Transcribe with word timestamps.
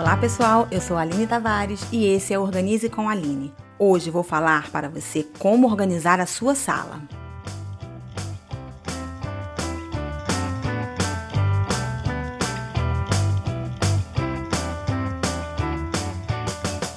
Olá 0.00 0.16
pessoal, 0.16 0.66
eu 0.70 0.80
sou 0.80 0.96
Aline 0.96 1.26
Tavares 1.26 1.86
e 1.92 2.06
esse 2.06 2.32
é 2.32 2.38
Organize 2.38 2.88
com 2.88 3.06
Aline. 3.06 3.52
Hoje 3.78 4.10
vou 4.10 4.22
falar 4.22 4.70
para 4.70 4.88
você 4.88 5.26
como 5.38 5.66
organizar 5.66 6.18
a 6.18 6.24
sua 6.24 6.54
sala. 6.54 7.02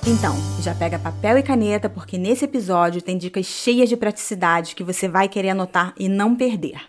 Então, 0.08 0.34
já 0.62 0.74
pega 0.74 0.98
papel 0.98 1.38
e 1.38 1.44
caneta 1.44 1.90
porque 1.90 2.18
nesse 2.18 2.46
episódio 2.46 3.02
tem 3.02 3.18
dicas 3.18 3.46
cheias 3.46 3.90
de 3.90 3.98
praticidade 3.98 4.76
que 4.76 4.84
você 4.84 5.10
vai 5.10 5.28
querer 5.28 5.50
anotar 5.50 5.94
e 6.00 6.08
não 6.08 6.38
perder. 6.38 6.80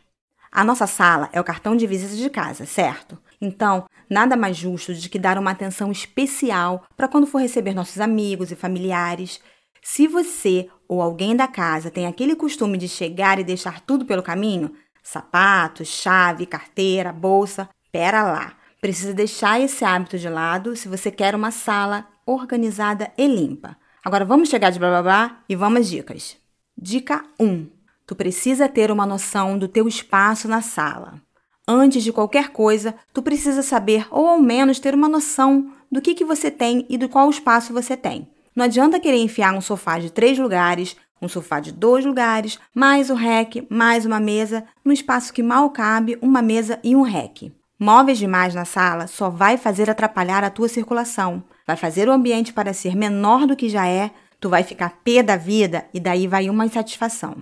A 0.53 0.62
nossa 0.62 0.86
sala 0.86 1.29
é 1.32 1.40
o 1.40 1.44
cartão 1.44 1.75
de 1.75 1.89
visitas 1.89 2.17
de 2.17 2.31
casa, 2.31 2.64
certo? 2.64 3.18
Então, 3.44 3.84
nada 4.08 4.36
mais 4.36 4.57
justo 4.57 4.94
de 4.94 5.08
que 5.08 5.18
dar 5.18 5.39
uma 5.39 5.50
atenção 5.50 5.93
especial 5.93 6.85
para 6.96 7.07
quando 7.07 7.26
for 7.26 7.39
receber 7.39 7.75
nossos 7.75 8.00
amigos 8.00 8.50
e 8.50 8.57
familiares. 8.57 9.40
Se 9.82 10.08
você 10.08 10.68
ou 10.89 11.02
alguém 11.02 11.36
da 11.36 11.46
casa 11.46 11.90
tem 11.90 12.07
aquele 12.07 12.35
costume 12.35 12.79
de 12.79 12.88
chegar 12.88 13.38
e 13.38 13.44
deixar 13.44 13.80
tudo 13.80 14.07
pelo 14.07 14.22
caminho, 14.22 14.72
sapatos, 15.02 15.88
chave, 15.88 16.46
carteira, 16.46 17.12
bolsa, 17.12 17.68
pera 17.93 18.22
lá. 18.22 18.54
Precisa 18.80 19.12
deixar 19.12 19.61
esse 19.61 19.85
hábito 19.85 20.18
de 20.18 20.29
lado 20.29 20.74
se 20.74 20.88
você 20.88 21.11
quer 21.11 21.35
uma 21.35 21.50
sala 21.50 22.07
organizada 22.26 23.13
e 23.18 23.26
limpa. 23.26 23.76
Agora 24.02 24.24
vamos 24.24 24.49
chegar 24.49 24.71
de 24.71 24.79
blá 24.79 24.88
blá 24.88 25.02
blá 25.02 25.38
e 25.49 25.54
vamos 25.54 25.80
às 25.80 25.88
dicas. 25.88 26.36
Dica 26.76 27.22
1. 27.38 27.66
Tu 28.07 28.14
precisa 28.14 28.68
ter 28.68 28.90
uma 28.90 29.07
noção 29.07 29.58
do 29.58 29.68
teu 29.68 29.86
espaço 29.86 30.49
na 30.49 30.63
sala. 30.63 31.22
Antes 31.67 32.03
de 32.03 32.12
qualquer 32.12 32.50
coisa, 32.50 32.95
tu 33.12 33.23
precisa 33.23 33.62
saber 33.62 34.06
ou 34.11 34.27
ao 34.27 34.39
menos 34.39 34.78
ter 34.78 34.94
uma 34.94 35.08
noção 35.08 35.72
do 35.91 36.02
que, 36.02 36.14
que 36.14 36.25
você 36.25 36.50
tem 36.50 36.84
e 36.91 36.98
do 36.98 37.08
qual 37.08 37.30
espaço 37.30 37.72
você 37.72 37.97
tem. 37.97 38.28
Não 38.55 38.66
adianta 38.66 39.00
querer 39.00 39.16
enfiar 39.16 39.55
um 39.55 39.62
sofá 39.62 39.98
de 39.98 40.11
três 40.11 40.38
lugares, 40.38 40.94
um 41.22 41.28
sofá 41.28 41.61
de 41.61 41.72
dois 41.72 42.05
lugares, 42.05 42.58
mais 42.75 43.08
o 43.08 43.14
rec, 43.14 43.66
mais 43.70 44.05
uma 44.05 44.20
mesa, 44.20 44.64
num 44.84 44.92
espaço 44.92 45.33
que 45.33 45.42
mal 45.42 45.70
cabe 45.70 46.19
uma 46.20 46.42
mesa 46.42 46.78
e 46.84 46.94
um 46.94 47.03
rec. 47.03 47.50
Móveis 47.78 48.19
demais 48.19 48.55
na 48.55 48.64
sala 48.64 49.06
só 49.06 49.31
vai 49.31 49.56
fazer 49.56 49.88
atrapalhar 49.88 50.44
a 50.44 50.50
tua 50.50 50.69
circulação, 50.69 51.42
vai 51.66 51.77
fazer 51.77 52.08
o 52.08 52.12
ambiente 52.12 52.53
parecer 52.53 52.94
menor 52.94 53.47
do 53.47 53.56
que 53.56 53.70
já 53.70 53.86
é, 53.86 54.10
tu 54.38 54.50
vai 54.50 54.62
ficar 54.62 55.00
pé 55.03 55.22
da 55.22 55.36
vida 55.36 55.86
e 55.94 55.98
daí 55.98 56.28
vai 56.28 56.50
uma 56.50 56.66
insatisfação. 56.66 57.36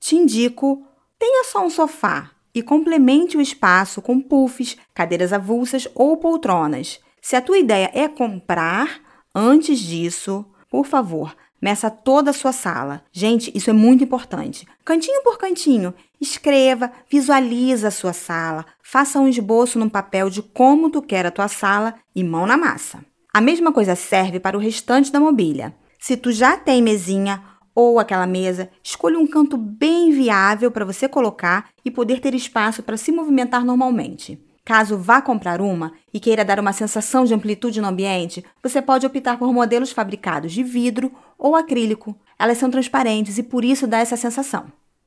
Te 0.00 0.16
indico, 0.16 0.84
tenha 1.18 1.44
só 1.44 1.64
um 1.64 1.70
sofá, 1.70 2.30
e 2.58 2.62
complemente 2.62 3.36
o 3.36 3.40
espaço 3.40 4.02
com 4.02 4.20
puffs, 4.20 4.76
cadeiras 4.92 5.32
avulsas 5.32 5.86
ou 5.94 6.16
poltronas. 6.16 6.98
Se 7.22 7.36
a 7.36 7.40
tua 7.40 7.56
ideia 7.56 7.88
é 7.94 8.08
comprar, 8.08 9.00
antes 9.32 9.78
disso, 9.78 10.44
por 10.68 10.84
favor, 10.84 11.36
meça 11.62 11.88
toda 11.88 12.30
a 12.30 12.34
sua 12.34 12.50
sala. 12.50 13.04
Gente, 13.12 13.52
isso 13.54 13.70
é 13.70 13.72
muito 13.72 14.02
importante. 14.02 14.66
Cantinho 14.84 15.22
por 15.22 15.38
cantinho, 15.38 15.94
escreva, 16.20 16.90
visualiza 17.08 17.88
a 17.88 17.92
sua 17.92 18.12
sala, 18.12 18.66
faça 18.82 19.20
um 19.20 19.28
esboço 19.28 19.78
no 19.78 19.88
papel 19.88 20.28
de 20.28 20.42
como 20.42 20.90
tu 20.90 21.00
quer 21.00 21.26
a 21.26 21.30
tua 21.30 21.46
sala 21.46 21.94
e 22.12 22.24
mão 22.24 22.44
na 22.44 22.56
massa. 22.56 22.98
A 23.32 23.40
mesma 23.40 23.70
coisa 23.70 23.94
serve 23.94 24.40
para 24.40 24.56
o 24.56 24.60
restante 24.60 25.12
da 25.12 25.20
mobília. 25.20 25.72
Se 26.00 26.16
tu 26.16 26.32
já 26.32 26.56
tem 26.56 26.82
mesinha 26.82 27.40
ou 27.80 28.00
aquela 28.00 28.26
mesa, 28.26 28.68
escolha 28.82 29.20
um 29.20 29.26
canto 29.26 29.56
bem 29.56 30.10
viável 30.10 30.68
para 30.68 30.84
você 30.84 31.08
colocar 31.08 31.68
e 31.84 31.92
poder 31.92 32.18
ter 32.18 32.34
espaço 32.34 32.82
para 32.82 32.96
se 32.96 33.12
movimentar 33.12 33.64
normalmente. 33.64 34.36
Caso 34.64 34.98
vá 34.98 35.22
comprar 35.22 35.60
uma 35.60 35.92
e 36.12 36.18
queira 36.18 36.44
dar 36.44 36.58
uma 36.58 36.72
sensação 36.72 37.24
de 37.24 37.32
amplitude 37.32 37.80
no 37.80 37.86
ambiente, 37.86 38.44
você 38.60 38.82
pode 38.82 39.06
optar 39.06 39.38
por 39.38 39.52
modelos 39.52 39.92
fabricados 39.92 40.52
de 40.52 40.64
vidro 40.64 41.12
ou 41.38 41.54
acrílico. 41.54 42.18
Elas 42.36 42.58
são 42.58 42.68
transparentes 42.68 43.38
e 43.38 43.44
por 43.44 43.64
isso 43.64 43.86
dá 43.86 44.00
essa 44.00 44.16
sensação. 44.16 44.66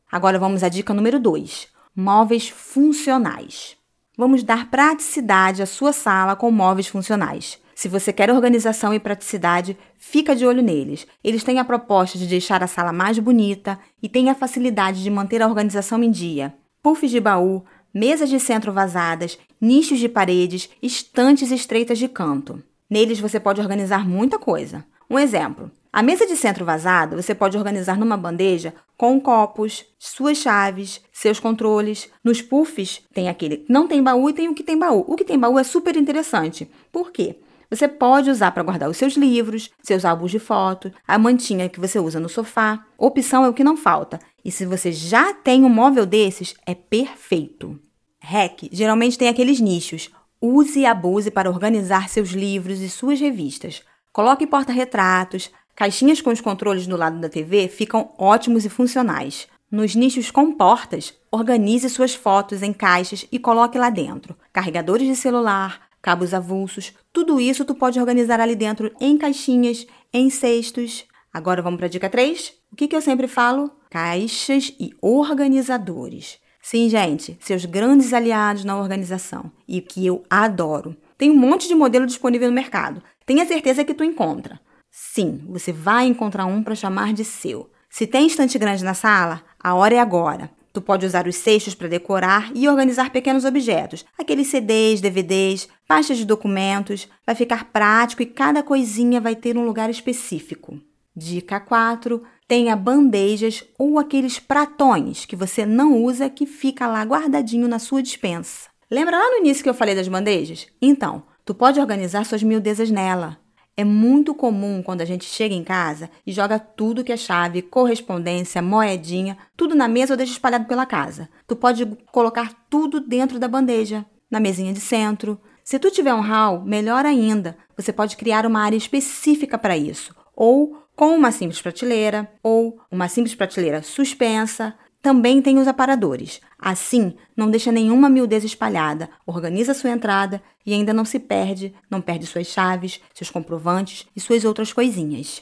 Agora 0.09 0.39
vamos 0.39 0.63
à 0.63 0.69
dica 0.69 0.93
número 0.93 1.19
2: 1.19 1.67
móveis 1.93 2.47
funcionais. 2.47 3.75
Vamos 4.17 4.43
dar 4.43 4.69
praticidade 4.69 5.61
à 5.61 5.65
sua 5.65 5.91
sala 5.91 6.37
com 6.37 6.49
móveis 6.49 6.87
funcionais. 6.87 7.59
Se 7.81 7.89
você 7.89 8.13
quer 8.13 8.29
organização 8.29 8.93
e 8.93 8.99
praticidade, 8.99 9.75
fica 9.97 10.35
de 10.35 10.45
olho 10.45 10.61
neles. 10.61 11.07
Eles 11.23 11.43
têm 11.43 11.57
a 11.57 11.65
proposta 11.65 12.15
de 12.15 12.27
deixar 12.27 12.61
a 12.61 12.67
sala 12.67 12.93
mais 12.93 13.17
bonita 13.17 13.79
e 14.03 14.07
têm 14.07 14.29
a 14.29 14.35
facilidade 14.35 15.01
de 15.01 15.09
manter 15.09 15.41
a 15.41 15.47
organização 15.47 16.03
em 16.03 16.11
dia. 16.11 16.53
Puffs 16.83 17.09
de 17.09 17.19
baú, 17.19 17.65
mesas 17.91 18.29
de 18.29 18.39
centro 18.39 18.71
vazadas, 18.71 19.39
nichos 19.59 19.97
de 19.97 20.07
paredes, 20.07 20.69
estantes 20.79 21.49
estreitas 21.49 21.97
de 21.97 22.07
canto. 22.07 22.61
Neles 22.87 23.19
você 23.19 23.39
pode 23.39 23.59
organizar 23.59 24.07
muita 24.07 24.37
coisa. 24.37 24.85
Um 25.09 25.17
exemplo: 25.17 25.71
a 25.91 26.03
mesa 26.03 26.27
de 26.27 26.35
centro 26.35 26.63
vazado 26.63 27.15
você 27.15 27.33
pode 27.33 27.57
organizar 27.57 27.97
numa 27.97 28.15
bandeja 28.15 28.75
com 28.95 29.19
copos, 29.19 29.83
suas 29.97 30.37
chaves, 30.37 31.01
seus 31.11 31.39
controles. 31.39 32.11
Nos 32.23 32.43
puffs 32.43 33.01
tem 33.11 33.27
aquele 33.27 33.57
que 33.57 33.73
não 33.73 33.87
tem 33.87 34.03
baú 34.03 34.29
e 34.29 34.33
tem 34.33 34.47
o 34.49 34.53
que 34.53 34.61
tem 34.61 34.77
baú. 34.77 35.03
O 35.07 35.15
que 35.15 35.25
tem 35.25 35.39
baú 35.39 35.57
é 35.57 35.63
super 35.63 35.97
interessante. 35.97 36.69
Por 36.91 37.11
quê? 37.11 37.39
Você 37.71 37.87
pode 37.87 38.29
usar 38.29 38.51
para 38.51 38.63
guardar 38.63 38.89
os 38.89 38.97
seus 38.97 39.13
livros, 39.13 39.71
seus 39.81 40.03
álbuns 40.03 40.29
de 40.29 40.39
foto, 40.39 40.91
a 41.07 41.17
mantinha 41.17 41.69
que 41.69 41.79
você 41.79 41.97
usa 41.99 42.19
no 42.19 42.27
sofá. 42.27 42.85
Opção 42.97 43.45
é 43.45 43.49
o 43.49 43.53
que 43.53 43.63
não 43.63 43.77
falta. 43.77 44.19
E 44.43 44.51
se 44.51 44.65
você 44.65 44.91
já 44.91 45.33
tem 45.33 45.63
um 45.63 45.69
móvel 45.69 46.05
desses, 46.05 46.53
é 46.65 46.75
perfeito. 46.75 47.79
REC 48.19 48.67
geralmente 48.73 49.17
tem 49.17 49.29
aqueles 49.29 49.61
nichos. 49.61 50.09
Use 50.41 50.81
e 50.81 50.85
abuse 50.85 51.31
para 51.31 51.49
organizar 51.49 52.09
seus 52.09 52.31
livros 52.31 52.81
e 52.81 52.89
suas 52.89 53.21
revistas. 53.21 53.83
Coloque 54.11 54.45
porta-retratos, 54.45 55.49
caixinhas 55.73 56.19
com 56.19 56.29
os 56.29 56.41
controles 56.41 56.85
do 56.85 56.97
lado 56.97 57.21
da 57.21 57.29
TV 57.29 57.69
ficam 57.69 58.11
ótimos 58.17 58.65
e 58.65 58.69
funcionais. 58.69 59.47
Nos 59.71 59.95
nichos 59.95 60.29
com 60.29 60.51
portas, 60.51 61.13
organize 61.31 61.87
suas 61.89 62.13
fotos 62.13 62.61
em 62.61 62.73
caixas 62.73 63.25
e 63.31 63.39
coloque 63.39 63.77
lá 63.77 63.89
dentro. 63.89 64.35
Carregadores 64.51 65.07
de 65.07 65.15
celular, 65.15 65.90
cabos 66.01 66.33
avulsos, 66.33 66.93
tudo 67.13 67.39
isso 67.39 67.65
tu 67.65 67.75
pode 67.75 67.99
organizar 67.99 68.39
ali 68.39 68.55
dentro 68.55 68.91
em 68.99 69.17
caixinhas, 69.17 69.85
em 70.13 70.29
cestos. 70.29 71.05
Agora 71.33 71.61
vamos 71.61 71.77
para 71.77 71.87
a 71.87 71.89
dica 71.89 72.09
3? 72.09 72.53
O 72.71 72.75
que, 72.75 72.87
que 72.87 72.95
eu 72.95 73.01
sempre 73.01 73.27
falo? 73.27 73.71
Caixas 73.89 74.73
e 74.79 74.91
organizadores. 75.01 76.39
Sim, 76.61 76.89
gente, 76.89 77.37
seus 77.41 77.65
grandes 77.65 78.13
aliados 78.13 78.63
na 78.63 78.77
organização 78.77 79.51
e 79.67 79.81
que 79.81 80.05
eu 80.05 80.23
adoro. 80.29 80.95
Tem 81.17 81.29
um 81.29 81.37
monte 81.37 81.67
de 81.67 81.75
modelo 81.75 82.05
disponível 82.05 82.47
no 82.47 82.53
mercado. 82.53 83.01
Tenha 83.25 83.45
certeza 83.45 83.83
que 83.83 83.93
tu 83.93 84.03
encontra. 84.03 84.59
Sim, 84.89 85.43
você 85.47 85.71
vai 85.71 86.05
encontrar 86.05 86.45
um 86.45 86.61
para 86.61 86.75
chamar 86.75 87.13
de 87.13 87.23
seu. 87.23 87.69
Se 87.89 88.05
tem 88.05 88.27
estante 88.27 88.57
grande 88.57 88.83
na 88.83 88.93
sala, 88.93 89.41
a 89.59 89.73
hora 89.73 89.95
é 89.95 89.99
agora. 89.99 90.51
Tu 90.73 90.81
pode 90.81 91.05
usar 91.05 91.27
os 91.27 91.35
cestos 91.35 91.75
para 91.75 91.87
decorar 91.87 92.51
e 92.55 92.67
organizar 92.67 93.11
pequenos 93.11 93.43
objetos, 93.43 94.05
aqueles 94.17 94.47
CDs, 94.47 95.01
DVDs, 95.01 95.67
pastas 95.87 96.17
de 96.17 96.25
documentos. 96.25 97.09
Vai 97.25 97.35
ficar 97.35 97.65
prático 97.65 98.21
e 98.21 98.25
cada 98.25 98.63
coisinha 98.63 99.19
vai 99.19 99.35
ter 99.35 99.57
um 99.57 99.65
lugar 99.65 99.89
específico. 99.89 100.79
Dica 101.15 101.59
4: 101.59 102.23
tenha 102.47 102.75
bandejas 102.75 103.63
ou 103.77 103.99
aqueles 103.99 104.39
pratões 104.39 105.25
que 105.25 105.35
você 105.35 105.65
não 105.65 106.03
usa 106.03 106.29
que 106.29 106.45
fica 106.45 106.87
lá 106.87 107.03
guardadinho 107.03 107.67
na 107.67 107.79
sua 107.79 108.01
dispensa. 108.01 108.69
Lembra 108.89 109.17
lá 109.17 109.31
no 109.31 109.37
início 109.37 109.63
que 109.63 109.69
eu 109.69 109.73
falei 109.73 109.95
das 109.95 110.07
bandejas? 110.07 110.67
Então, 110.81 111.23
tu 111.45 111.53
pode 111.53 111.79
organizar 111.79 112.25
suas 112.25 112.43
miudezas 112.43 112.91
nela. 112.91 113.37
É 113.75 113.83
muito 113.83 114.35
comum 114.35 114.83
quando 114.83 115.01
a 115.01 115.05
gente 115.05 115.25
chega 115.25 115.55
em 115.55 115.63
casa 115.63 116.09
e 116.25 116.31
joga 116.31 116.59
tudo 116.59 117.03
que 117.03 117.11
é 117.11 117.17
chave, 117.17 117.61
correspondência, 117.61 118.61
moedinha, 118.61 119.37
tudo 119.55 119.75
na 119.75 119.87
mesa 119.87 120.13
ou 120.13 120.17
deixa 120.17 120.33
espalhado 120.33 120.65
pela 120.65 120.85
casa. 120.85 121.29
Tu 121.47 121.55
pode 121.55 121.85
colocar 122.11 122.53
tudo 122.69 122.99
dentro 122.99 123.39
da 123.39 123.47
bandeja, 123.47 124.05
na 124.29 124.39
mesinha 124.39 124.73
de 124.73 124.79
centro. 124.79 125.39
Se 125.63 125.79
tu 125.79 125.89
tiver 125.89 126.13
um 126.13 126.21
hall, 126.21 126.61
melhor 126.63 127.05
ainda, 127.05 127.57
você 127.77 127.93
pode 127.93 128.17
criar 128.17 128.45
uma 128.45 128.61
área 128.61 128.77
específica 128.77 129.57
para 129.57 129.77
isso, 129.77 130.13
ou 130.35 130.77
com 130.95 131.15
uma 131.15 131.31
simples 131.31 131.61
prateleira, 131.61 132.29
ou 132.43 132.79
uma 132.91 133.07
simples 133.07 133.33
prateleira 133.33 133.81
suspensa, 133.81 134.75
também 135.01 135.41
tem 135.41 135.57
os 135.57 135.67
aparadores. 135.67 136.39
Assim, 136.59 137.15
não 137.35 137.49
deixa 137.49 137.71
nenhuma 137.71 138.09
miudeza 138.09 138.45
espalhada, 138.45 139.09
organiza 139.25 139.73
sua 139.73 139.89
entrada 139.89 140.41
e 140.65 140.73
ainda 140.73 140.93
não 140.93 141.03
se 141.03 141.19
perde, 141.19 141.73
não 141.89 142.01
perde 142.01 142.27
suas 142.27 142.47
chaves, 142.47 143.01
seus 143.13 143.29
comprovantes 143.29 144.07
e 144.15 144.19
suas 144.19 144.45
outras 144.45 144.71
coisinhas. 144.71 145.41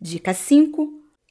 Dica 0.00 0.32
5. 0.32 0.88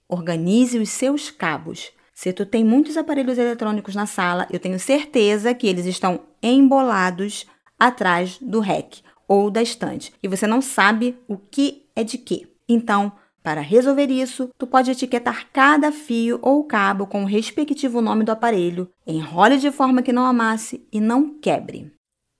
Organize 0.07 0.77
os 0.77 0.89
seus 0.89 1.31
cabos. 1.31 1.91
Se 2.13 2.33
tu 2.33 2.45
tem 2.45 2.65
muitos 2.65 2.97
aparelhos 2.97 3.37
eletrônicos 3.37 3.95
na 3.95 4.05
sala, 4.05 4.45
eu 4.51 4.59
tenho 4.59 4.77
certeza 4.77 5.53
que 5.53 5.67
eles 5.67 5.85
estão 5.85 6.19
embolados 6.43 7.45
atrás 7.79 8.37
do 8.41 8.59
rack 8.59 9.01
ou 9.25 9.49
da 9.49 9.61
estante 9.61 10.11
e 10.21 10.27
você 10.27 10.45
não 10.45 10.61
sabe 10.61 11.17
o 11.27 11.37
que 11.37 11.85
é 11.95 12.03
de 12.03 12.17
quê. 12.17 12.47
Então, 12.67 13.11
para 13.49 13.61
resolver 13.61 14.11
isso, 14.11 14.51
tu 14.59 14.67
pode 14.67 14.91
etiquetar 14.91 15.47
cada 15.51 15.91
fio 15.91 16.37
ou 16.39 16.63
cabo 16.65 17.07
com 17.07 17.23
o 17.23 17.25
respectivo 17.25 17.99
nome 17.99 18.23
do 18.23 18.31
aparelho, 18.31 18.87
enrole 19.07 19.57
de 19.57 19.71
forma 19.71 20.03
que 20.03 20.13
não 20.13 20.23
amasse 20.23 20.87
e 20.93 21.01
não 21.01 21.33
quebre. 21.39 21.91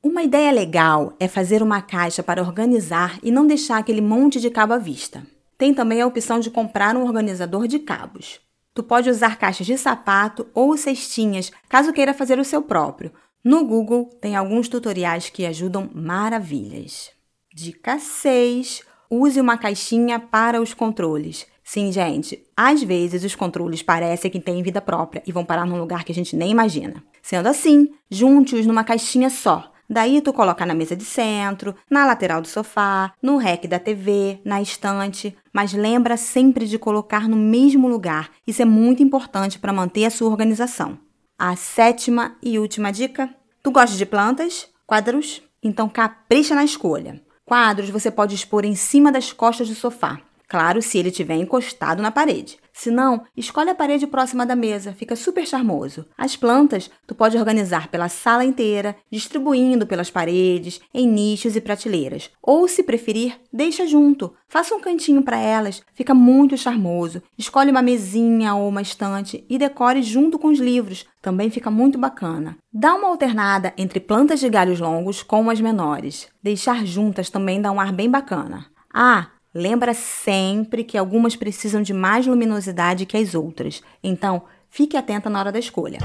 Uma 0.03 0.21
ideia 0.21 0.51
legal 0.51 1.15
é 1.19 1.27
fazer 1.27 1.63
uma 1.63 1.81
caixa 1.81 2.21
para 2.21 2.43
organizar 2.43 3.17
e 3.23 3.31
não 3.31 3.47
deixar 3.47 3.79
aquele 3.79 4.01
monte 4.01 4.39
de 4.39 4.51
cabo 4.51 4.73
à 4.73 4.77
vista. 4.77 5.25
Tem 5.57 5.73
também 5.73 5.99
a 5.99 6.05
opção 6.05 6.39
de 6.39 6.51
comprar 6.51 6.95
um 6.95 7.01
organizador 7.01 7.67
de 7.67 7.79
cabos. 7.79 8.39
Tu 8.75 8.83
pode 8.83 9.09
usar 9.09 9.39
caixas 9.39 9.65
de 9.65 9.79
sapato 9.79 10.45
ou 10.53 10.77
cestinhas, 10.77 11.51
caso 11.67 11.91
queira 11.91 12.13
fazer 12.13 12.37
o 12.37 12.45
seu 12.45 12.61
próprio. 12.61 13.11
No 13.43 13.65
Google 13.65 14.11
tem 14.21 14.35
alguns 14.35 14.69
tutoriais 14.69 15.27
que 15.27 15.47
ajudam 15.47 15.89
maravilhas. 15.91 17.09
Dica 17.51 17.97
6: 17.97 18.83
use 19.09 19.39
uma 19.41 19.57
caixinha 19.57 20.19
para 20.19 20.61
os 20.61 20.73
controles. 20.73 21.47
Sim, 21.63 21.91
gente, 21.91 22.43
às 22.57 22.81
vezes 22.81 23.23
os 23.23 23.35
controles 23.35 23.83
parecem 23.83 24.31
que 24.31 24.39
têm 24.39 24.63
vida 24.63 24.81
própria 24.81 25.21
e 25.25 25.31
vão 25.31 25.45
parar 25.45 25.65
num 25.65 25.79
lugar 25.79 26.03
que 26.03 26.11
a 26.11 26.15
gente 26.15 26.35
nem 26.35 26.51
imagina. 26.51 27.03
Sendo 27.21 27.47
assim, 27.47 27.89
junte-os 28.09 28.65
numa 28.65 28.83
caixinha 28.83 29.29
só. 29.29 29.71
Daí 29.87 30.21
tu 30.21 30.31
coloca 30.31 30.65
na 30.65 30.75
mesa 30.75 30.95
de 30.95 31.03
centro, 31.03 31.75
na 31.89 32.05
lateral 32.05 32.41
do 32.41 32.47
sofá, 32.47 33.11
no 33.21 33.37
rack 33.37 33.67
da 33.67 33.79
TV, 33.79 34.39
na 34.45 34.61
estante, 34.61 35.35
mas 35.51 35.73
lembra 35.73 36.15
sempre 36.15 36.67
de 36.67 36.77
colocar 36.77 37.27
no 37.27 37.35
mesmo 37.35 37.87
lugar. 37.87 38.29
Isso 38.45 38.61
é 38.61 38.65
muito 38.65 39.01
importante 39.01 39.57
para 39.57 39.73
manter 39.73 40.05
a 40.05 40.11
sua 40.11 40.29
organização. 40.29 40.97
A 41.37 41.55
sétima 41.55 42.35
e 42.41 42.59
última 42.59 42.91
dica: 42.91 43.33
tu 43.63 43.71
gosta 43.71 43.97
de 43.97 44.05
plantas? 44.05 44.67
Quadros? 44.85 45.41
Então 45.63 45.89
capricha 45.89 46.53
na 46.53 46.63
escolha. 46.63 47.21
Quadros 47.49 47.89
você 47.89 48.11
pode 48.11 48.35
expor 48.35 48.63
em 48.63 48.75
cima 48.75 49.11
das 49.11 49.33
costas 49.33 49.67
do 49.67 49.73
sofá. 49.73 50.21
Claro, 50.49 50.81
se 50.81 50.97
ele 50.97 51.11
tiver 51.11 51.35
encostado 51.35 52.01
na 52.01 52.09
parede. 52.09 52.57
Se 52.73 52.89
não, 52.89 53.21
escolhe 53.37 53.69
a 53.69 53.75
parede 53.75 54.07
próxima 54.07 54.45
da 54.47 54.55
mesa, 54.55 54.93
fica 54.93 55.15
super 55.15 55.45
charmoso. 55.45 56.07
As 56.17 56.35
plantas 56.35 56.89
tu 57.05 57.13
pode 57.13 57.37
organizar 57.37 57.89
pela 57.89 58.09
sala 58.09 58.43
inteira, 58.43 58.95
distribuindo 59.11 59.85
pelas 59.85 60.09
paredes, 60.09 60.81
em 60.91 61.07
nichos 61.07 61.55
e 61.55 61.61
prateleiras. 61.61 62.31
Ou, 62.41 62.67
se 62.67 62.81
preferir, 62.81 63.39
deixa 63.53 63.85
junto. 63.85 64.33
Faça 64.47 64.73
um 64.73 64.79
cantinho 64.79 65.21
para 65.21 65.37
elas, 65.37 65.83
fica 65.93 66.15
muito 66.15 66.57
charmoso. 66.57 67.21
Escolhe 67.37 67.69
uma 67.69 67.83
mesinha 67.83 68.55
ou 68.55 68.69
uma 68.69 68.81
estante 68.81 69.45
e 69.47 69.57
decore 69.57 70.01
junto 70.01 70.39
com 70.39 70.47
os 70.47 70.57
livros, 70.57 71.05
também 71.21 71.51
fica 71.51 71.69
muito 71.69 71.99
bacana. 71.99 72.57
Dá 72.73 72.95
uma 72.95 73.09
alternada 73.09 73.71
entre 73.77 73.99
plantas 73.99 74.39
de 74.39 74.49
galhos 74.49 74.79
longos 74.79 75.21
com 75.21 75.47
as 75.49 75.61
menores. 75.61 76.27
Deixar 76.41 76.85
juntas 76.87 77.29
também 77.29 77.61
dá 77.61 77.71
um 77.71 77.79
ar 77.79 77.91
bem 77.91 78.09
bacana. 78.09 78.65
Ah, 78.91 79.27
Lembra 79.53 79.95
sempre 79.95 80.83
que 80.83 80.95
algumas 80.95 81.35
precisam 81.35 81.81
de 81.81 81.91
mais 81.91 82.27
luminosidade 82.27 83.07
que 83.07 83.17
as 83.17 83.33
outras, 83.33 83.81
então 84.03 84.43
fique 84.69 84.95
atenta 84.95 85.27
na 85.27 85.39
hora 85.39 85.51
da 85.51 85.57
escolha. 85.57 85.97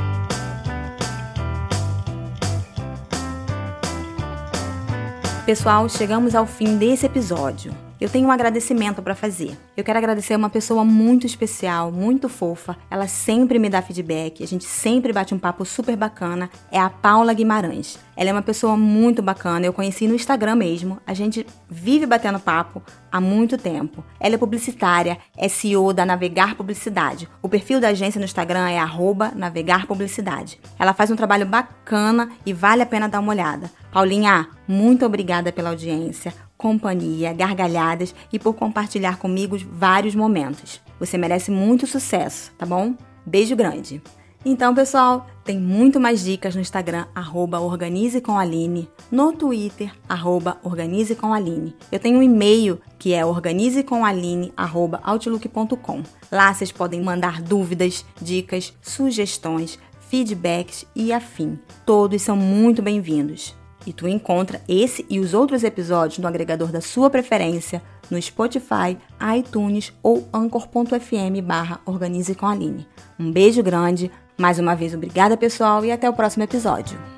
Pessoal, 5.44 5.86
chegamos 5.90 6.34
ao 6.34 6.46
fim 6.46 6.78
desse 6.78 7.04
episódio. 7.04 7.83
Eu 8.00 8.08
tenho 8.08 8.26
um 8.26 8.32
agradecimento 8.32 9.00
para 9.00 9.14
fazer. 9.14 9.56
Eu 9.76 9.84
quero 9.84 9.98
agradecer 9.98 10.34
uma 10.34 10.50
pessoa 10.50 10.84
muito 10.84 11.26
especial, 11.26 11.92
muito 11.92 12.28
fofa. 12.28 12.76
Ela 12.90 13.06
sempre 13.06 13.58
me 13.58 13.68
dá 13.68 13.80
feedback, 13.80 14.42
a 14.42 14.46
gente 14.46 14.64
sempre 14.64 15.12
bate 15.12 15.32
um 15.32 15.38
papo 15.38 15.64
super 15.64 15.96
bacana. 15.96 16.50
É 16.72 16.78
a 16.78 16.90
Paula 16.90 17.32
Guimarães. 17.32 17.98
Ela 18.16 18.30
é 18.30 18.32
uma 18.32 18.42
pessoa 18.42 18.76
muito 18.76 19.22
bacana, 19.22 19.66
eu 19.66 19.72
conheci 19.72 20.06
no 20.08 20.14
Instagram 20.14 20.56
mesmo. 20.56 20.98
A 21.06 21.14
gente 21.14 21.46
vive 21.68 22.04
batendo 22.06 22.38
papo 22.38 22.82
há 23.10 23.20
muito 23.20 23.56
tempo. 23.56 24.04
Ela 24.18 24.34
é 24.34 24.38
publicitária, 24.38 25.18
é 25.36 25.48
CEO 25.48 25.92
da 25.92 26.04
Navegar 26.04 26.56
Publicidade. 26.56 27.28
O 27.42 27.48
perfil 27.48 27.80
da 27.80 27.88
agência 27.88 28.18
no 28.18 28.24
Instagram 28.24 28.68
é 28.70 28.78
@navegarpublicidade. 29.34 30.60
Ela 30.78 30.94
faz 30.94 31.10
um 31.10 31.16
trabalho 31.16 31.46
bacana 31.46 32.30
e 32.44 32.52
vale 32.52 32.82
a 32.82 32.86
pena 32.86 33.08
dar 33.08 33.20
uma 33.20 33.32
olhada. 33.32 33.70
Paulinha, 33.92 34.48
muito 34.66 35.06
obrigada 35.06 35.52
pela 35.52 35.70
audiência 35.70 36.32
companhia, 36.64 37.32
gargalhadas 37.34 38.14
e 38.32 38.38
por 38.38 38.54
compartilhar 38.54 39.18
comigo 39.18 39.58
vários 39.70 40.14
momentos. 40.14 40.80
Você 40.98 41.18
merece 41.18 41.50
muito 41.50 41.86
sucesso, 41.86 42.50
tá 42.56 42.64
bom? 42.64 42.94
Beijo 43.26 43.54
grande! 43.54 44.00
Então, 44.46 44.74
pessoal, 44.74 45.26
tem 45.44 45.58
muito 45.58 46.00
mais 46.00 46.24
dicas 46.24 46.54
no 46.54 46.62
Instagram, 46.62 47.04
arroba 47.14 47.60
Organize 47.60 48.18
com 48.22 48.38
Aline, 48.38 48.88
no 49.12 49.34
Twitter, 49.34 49.92
arroba 50.08 50.56
Organize 50.62 51.14
com 51.14 51.34
Aline. 51.34 51.76
Eu 51.92 51.98
tenho 51.98 52.18
um 52.18 52.22
e-mail 52.22 52.80
que 52.98 53.12
é 53.12 53.26
organizecomaline.outlook.com. 53.26 56.02
Lá 56.32 56.54
vocês 56.54 56.72
podem 56.72 57.02
mandar 57.02 57.42
dúvidas, 57.42 58.06
dicas, 58.22 58.72
sugestões, 58.80 59.78
feedbacks 60.08 60.86
e 60.96 61.12
afim. 61.12 61.58
Todos 61.84 62.22
são 62.22 62.38
muito 62.38 62.80
bem-vindos. 62.80 63.54
E 63.86 63.92
tu 63.92 64.08
encontra 64.08 64.60
esse 64.68 65.04
e 65.08 65.20
os 65.20 65.34
outros 65.34 65.62
episódios 65.62 66.18
no 66.18 66.28
agregador 66.28 66.72
da 66.72 66.80
sua 66.80 67.10
preferência, 67.10 67.82
no 68.10 68.20
Spotify, 68.20 68.96
iTunes 69.36 69.92
ou 70.02 70.28
anchor.fm 70.32 71.42
barra 71.42 71.80
Organize 71.84 72.34
com 72.34 72.46
Aline. 72.46 72.86
Um 73.18 73.30
beijo 73.30 73.62
grande, 73.62 74.10
mais 74.38 74.58
uma 74.58 74.74
vez 74.74 74.94
obrigada 74.94 75.36
pessoal 75.36 75.84
e 75.84 75.92
até 75.92 76.08
o 76.08 76.14
próximo 76.14 76.44
episódio. 76.44 77.13